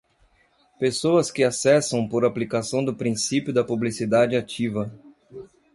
Pessoas 0.79 1.29
que 1.29 1.43
acessam 1.43 2.07
por 2.09 2.25
aplicação 2.25 2.83
do 2.83 2.95
princípio 2.95 3.53
da 3.53 3.63
publicidade 3.63 4.35
ativa. 4.35 4.91